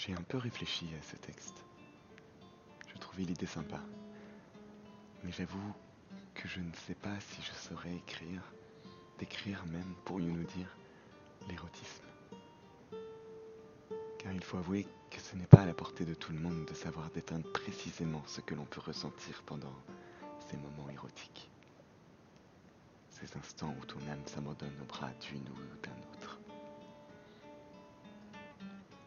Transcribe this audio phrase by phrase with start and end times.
[0.00, 1.62] J'ai un peu réfléchi à ce texte.
[2.88, 3.78] Je trouvais l'idée sympa.
[5.22, 5.74] Mais j'avoue
[6.32, 8.40] que je ne sais pas si je saurais écrire,
[9.18, 10.74] décrire même, pourrions-nous dire,
[11.50, 12.06] l'érotisme.
[14.18, 16.64] Car il faut avouer que ce n'est pas à la portée de tout le monde
[16.64, 19.74] de savoir déteindre précisément ce que l'on peut ressentir pendant
[20.48, 21.50] ces moments érotiques.
[23.10, 26.40] Ces instants où ton âme s'abandonne au bras d'une ou d'un autre.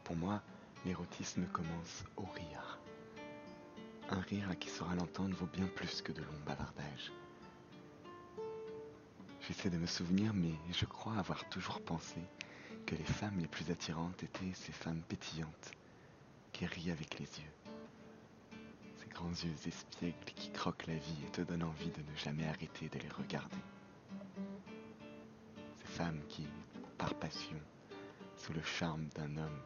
[0.04, 0.44] Pour moi,
[0.86, 2.80] l'érotisme commence au rire.
[4.10, 7.12] Un rire à qui saura l'entendre vaut bien plus que de longs bavardages.
[9.48, 12.20] J'essaie de me souvenir, mais je crois avoir toujours pensé
[12.86, 15.72] que les femmes les plus attirantes étaient ces femmes pétillantes,
[16.52, 17.54] qui rient avec les yeux.
[19.00, 22.48] Ces grands yeux espiègles qui croquent la vie et te donnent envie de ne jamais
[22.48, 23.56] arrêter de les regarder.
[25.80, 26.48] Ces femmes qui,
[26.98, 27.60] par passion,
[28.38, 29.60] sous le charme d'un homme,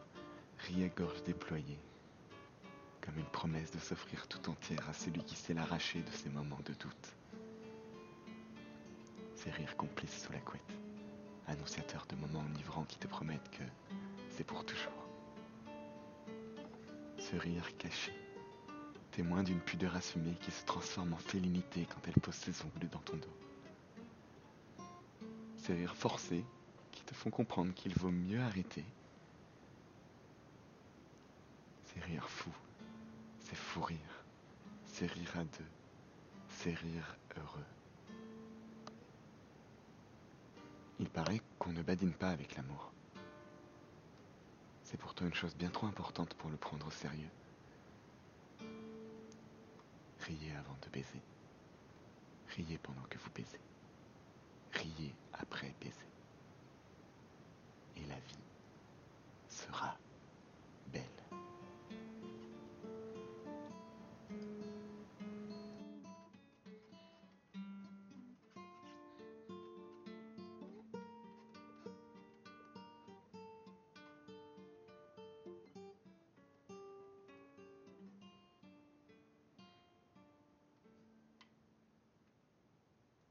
[0.58, 1.78] rient à gorge déployée,
[3.00, 6.60] comme une promesse de s'offrir tout entière à celui qui sait l'arracher de ces moments
[6.64, 7.16] de doute.
[9.36, 10.60] Ces rires complices sous la couette,
[11.46, 13.62] annonciateurs de moments enivrants qui te promettent que
[14.30, 14.92] c'est pour toujours.
[17.18, 18.12] Ce rire caché,
[19.12, 22.98] témoin d'une pudeur assumée qui se transforme en félinité quand elle pose ses ongles dans
[23.00, 24.84] ton dos.
[25.56, 26.44] Ces rires forcés
[26.92, 28.84] qui te font comprendre qu'il vaut mieux arrêter
[31.94, 32.54] ces rires fous,
[33.40, 34.24] ces fous rires,
[34.86, 35.70] ces rires à deux,
[36.48, 37.66] ces rires heureux.
[41.00, 42.92] Il paraît qu'on ne badine pas avec l'amour.
[44.84, 47.30] C'est pourtant une chose bien trop importante pour le prendre au sérieux.
[50.20, 51.22] Riez avant de baiser.
[52.48, 53.60] Riez pendant que vous baisez.
[54.72, 56.08] Riez après baiser.
[57.96, 58.44] Et la vie
[59.48, 59.98] sera